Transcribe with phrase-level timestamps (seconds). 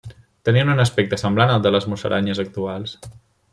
[0.47, 2.99] Tenien un aspecte semblant al de les musaranyes actuals.